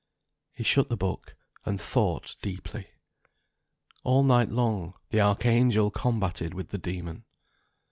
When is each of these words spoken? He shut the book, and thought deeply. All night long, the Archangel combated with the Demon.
He 0.51 0.63
shut 0.63 0.89
the 0.89 0.97
book, 0.97 1.35
and 1.63 1.79
thought 1.79 2.35
deeply. 2.41 2.87
All 4.03 4.23
night 4.23 4.49
long, 4.49 4.95
the 5.11 5.21
Archangel 5.21 5.91
combated 5.91 6.55
with 6.55 6.69
the 6.69 6.79
Demon. 6.79 7.23